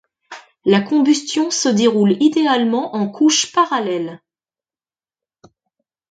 [0.65, 4.19] La combustion se déroule idéalement en couches parallèles.